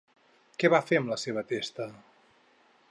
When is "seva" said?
1.25-1.45